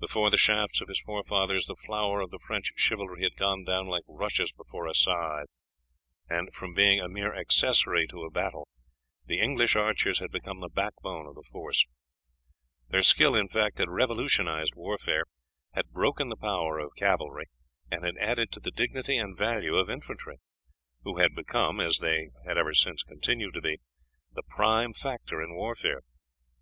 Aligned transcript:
Before 0.00 0.28
the 0.28 0.36
shafts 0.36 0.82
of 0.82 0.88
his 0.88 1.00
forefathers 1.00 1.64
the 1.64 1.74
flower 1.76 2.20
of 2.20 2.28
the 2.30 2.38
French 2.38 2.72
chivalry 2.76 3.22
had 3.22 3.36
gone 3.38 3.64
down 3.64 3.86
like 3.88 4.04
rushes 4.06 4.52
before 4.52 4.86
a 4.86 4.92
scythe, 4.92 5.46
and 6.28 6.52
from 6.54 6.74
being 6.74 7.00
a 7.00 7.08
mere 7.08 7.34
accessory 7.34 8.06
to 8.08 8.24
a 8.24 8.30
battle 8.30 8.68
the 9.24 9.40
English 9.40 9.74
archers 9.74 10.18
had 10.18 10.30
become 10.30 10.60
the 10.60 10.68
backbone 10.68 11.26
of 11.26 11.36
the 11.36 11.48
force. 11.50 11.86
Their 12.90 13.00
skill, 13.02 13.34
in 13.34 13.48
fact, 13.48 13.78
had 13.78 13.88
revolutionized 13.88 14.74
warfare, 14.76 15.24
had 15.72 15.88
broken 15.88 16.28
the 16.28 16.36
power 16.36 16.78
of 16.78 16.94
cavalry, 16.94 17.46
and 17.90 18.04
had 18.04 18.18
added 18.18 18.52
to 18.52 18.60
the 18.60 18.72
dignity 18.72 19.16
and 19.16 19.38
value 19.38 19.76
of 19.76 19.88
infantry, 19.88 20.36
who 21.02 21.16
had 21.16 21.34
become, 21.34 21.80
as 21.80 21.96
they 22.00 22.28
have 22.46 22.58
ever 22.58 22.74
since 22.74 23.02
continued 23.04 23.54
to 23.54 23.62
be, 23.62 23.78
the 24.32 24.42
prime 24.42 24.92
factor 24.92 25.42
in 25.42 25.54
warfare. 25.54 26.02